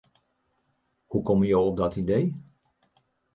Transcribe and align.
Hoe 1.05 1.23
komme 1.23 1.45
jo 1.47 1.61
op 1.65 1.77
dat 1.77 1.95
idee? 1.95 2.35